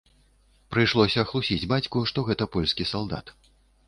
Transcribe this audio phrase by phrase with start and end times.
[0.75, 3.31] Прыйшлося хлусіць бацьку, што гэта польскі салдат.